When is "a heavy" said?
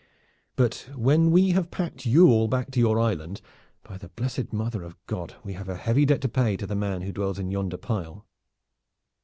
5.69-6.05